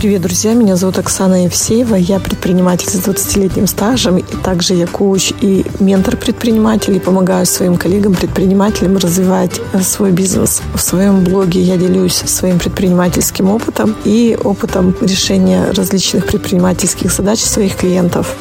[0.00, 0.54] Привет, друзья!
[0.54, 1.94] Меня зовут Оксана Евсеева.
[1.94, 4.16] Я предприниматель с 20-летним стажем.
[4.16, 7.00] И также я коуч и ментор предпринимателей.
[7.00, 10.62] Помогаю своим коллегам-предпринимателям развивать э, свой бизнес.
[10.72, 17.76] В своем блоге я делюсь своим предпринимательским опытом и опытом решения различных предпринимательских задач своих
[17.76, 18.34] клиентов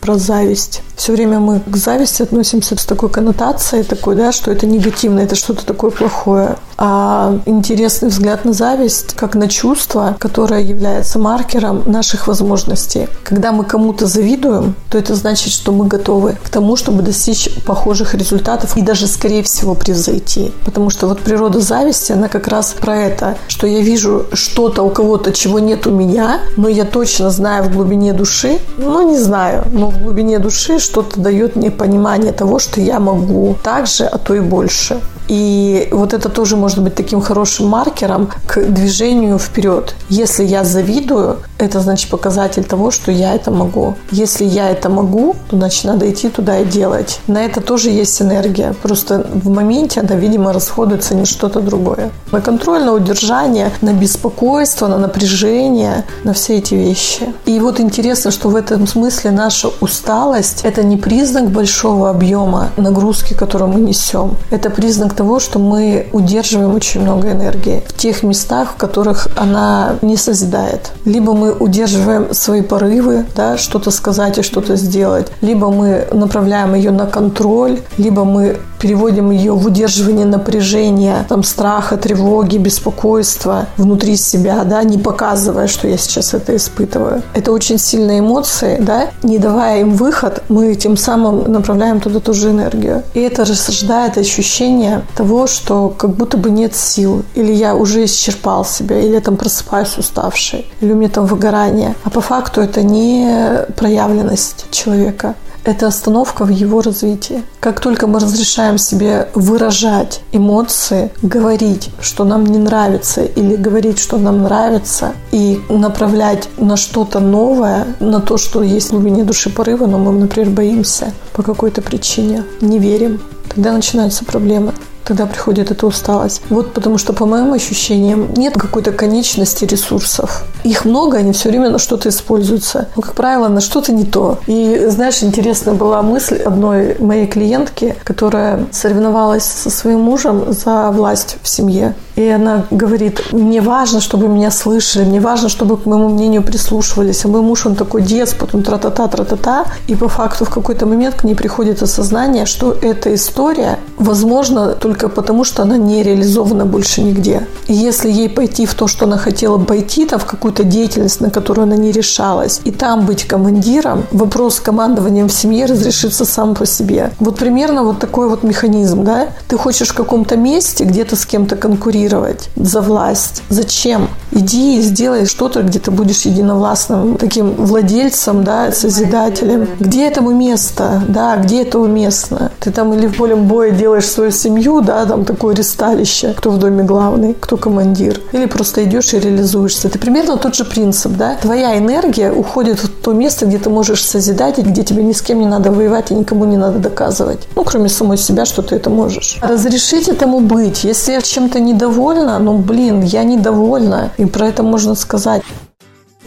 [0.00, 0.80] про зависть.
[1.02, 5.34] Все время мы к зависти относимся с такой коннотацией, такой, да, что это негативно, это
[5.34, 6.54] что-то такое плохое.
[6.78, 13.08] А интересный взгляд на зависть, как на чувство, которое является маркером наших возможностей.
[13.24, 18.14] Когда мы кому-то завидуем, то это значит, что мы готовы к тому, чтобы достичь похожих
[18.14, 20.52] результатов и даже, скорее всего, превзойти.
[20.64, 24.90] Потому что вот природа зависти, она как раз про это, что я вижу что-то у
[24.90, 29.64] кого-то, чего нет у меня, но я точно знаю в глубине души, ну, не знаю,
[29.72, 34.18] но в глубине души что-то дает мне понимание того, что я могу так же, а
[34.18, 35.00] то и больше.
[35.28, 39.94] И вот это тоже может быть таким хорошим маркером к движению вперед.
[40.10, 43.94] Если я завидую, это значит показатель того, что я это могу.
[44.10, 47.20] Если я это могу, то значит надо идти туда и делать.
[47.28, 48.74] На это тоже есть энергия.
[48.82, 52.10] Просто в моменте она, видимо, расходуется не что-то другое.
[52.32, 57.32] На контроль, на удержание, на беспокойство, на напряжение, на все эти вещи.
[57.46, 63.34] И вот интересно, что в этом смысле наша усталость– это не признак большого объема нагрузки,
[63.34, 64.36] которую мы несем.
[64.50, 69.96] Это признак того, что мы удерживаем очень много энергии в тех местах, в которых она
[70.00, 70.92] не созидает.
[71.04, 76.90] Либо мы удерживаем свои порывы, да, что-то сказать и что-то сделать, либо мы направляем ее
[76.90, 84.64] на контроль, либо мы переводим ее в удерживание напряжения, там, страха, тревоги, беспокойства внутри себя,
[84.64, 87.22] да, не показывая, что я сейчас это испытываю.
[87.34, 92.34] Это очень сильные эмоции, да, не давая им выход, мы тем самым направляем туда ту
[92.34, 93.02] же энергию.
[93.14, 98.64] И это рассуждает ощущение того, что как будто бы нет сил, или я уже исчерпал
[98.64, 101.94] себя, или я там просыпаюсь уставший, или у меня там выгорание.
[102.04, 107.42] А по факту это не проявленность человека это остановка в его развитии.
[107.60, 114.18] Как только мы разрешаем себе выражать эмоции, говорить, что нам не нравится, или говорить, что
[114.18, 119.86] нам нравится, и направлять на что-то новое, на то, что есть в глубине души порыва,
[119.86, 124.72] но мы, например, боимся по какой-то причине, не верим, тогда начинаются проблемы
[125.04, 126.42] тогда приходит эта усталость.
[126.48, 130.44] Вот потому что, по моим ощущениям, нет какой-то конечности ресурсов.
[130.64, 132.88] Их много, они все время на что-то используются.
[132.96, 134.38] Но, как правило, на что-то не то.
[134.46, 141.36] И, знаешь, интересная была мысль одной моей клиентки, которая соревновалась со своим мужем за власть
[141.42, 141.94] в семье.
[142.16, 147.24] И она говорит, мне важно, чтобы меня слышали, мне важно, чтобы к моему мнению прислушивались.
[147.24, 149.64] А мой муж, он такой деспот, он тра-та-та, тра-та-та.
[149.88, 155.08] И по факту в какой-то момент к ней приходит осознание, что эта история, возможно, только
[155.08, 157.46] потому, что она не реализована больше нигде.
[157.66, 161.30] И если ей пойти в то, что она хотела пойти, там, в какую-то деятельность, на
[161.30, 166.54] которую она не решалась, и там быть командиром, вопрос с командованием в семье разрешится сам
[166.54, 167.10] по себе.
[167.20, 169.28] Вот примерно вот такой вот механизм, да?
[169.48, 173.42] Ты хочешь в каком-то месте где-то с кем-то конкурировать, конкурировать за власть.
[173.48, 174.08] Зачем?
[174.32, 179.68] Иди и сделай что-то, где ты будешь единовластным таким владельцем, да, созидателем.
[179.78, 181.02] Где этому место?
[181.08, 182.50] Да, где это уместно?
[182.60, 186.58] Ты там или в поле боя делаешь свою семью, да, там такое ресталище, кто в
[186.58, 188.20] доме главный, кто командир.
[188.32, 189.88] Или просто идешь и реализуешься.
[189.88, 191.36] Это примерно тот же принцип, да.
[191.42, 195.20] Твоя энергия уходит в то место, где ты можешь созидать, и где тебе ни с
[195.20, 197.40] кем не надо воевать и никому не надо доказывать.
[197.54, 199.38] Ну, кроме самой себя, что ты это можешь.
[199.42, 200.84] Разрешить этому быть.
[200.84, 204.10] Если я чем-то недовольна, недовольна, ну, блин, я недовольна.
[204.18, 205.42] И про это можно сказать.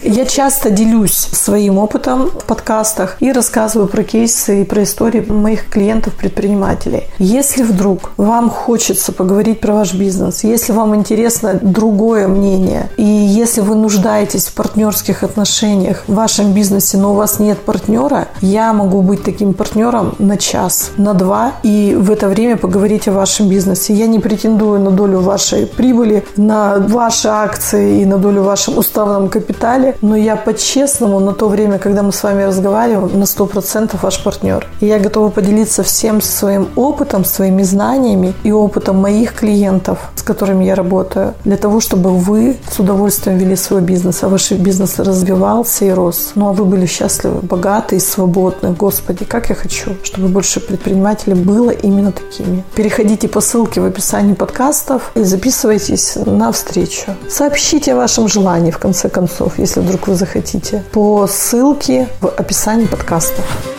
[0.07, 5.67] Я часто делюсь своим опытом в подкастах и рассказываю про кейсы и про истории моих
[5.67, 7.05] клиентов-предпринимателей.
[7.17, 13.61] Если вдруг вам хочется поговорить про ваш бизнес, если вам интересно другое мнение, и если
[13.61, 19.01] вы нуждаетесь в партнерских отношениях в вашем бизнесе, но у вас нет партнера, я могу
[19.01, 23.95] быть таким партнером на час, на два, и в это время поговорить о вашем бизнесе.
[23.95, 28.77] Я не претендую на долю вашей прибыли, на ваши акции и на долю в вашем
[28.77, 33.97] уставном капитале, но я по-честному на то время, когда мы с вами разговариваем, на 100%
[34.01, 34.67] ваш партнер.
[34.81, 40.75] И я готова поделиться всем своим опытом, своими знаниями и опытом моих клиентов, которыми я
[40.75, 45.91] работаю, для того, чтобы вы с удовольствием вели свой бизнес, а ваш бизнес развивался и
[45.91, 46.31] рос.
[46.35, 48.71] Ну, а вы были счастливы, богаты и свободны.
[48.71, 52.63] Господи, как я хочу, чтобы больше предпринимателей было именно такими.
[52.75, 57.15] Переходите по ссылке в описании подкастов и записывайтесь на встречу.
[57.29, 62.85] Сообщите о вашем желании, в конце концов, если вдруг вы захотите, по ссылке в описании
[62.85, 63.74] подкастов.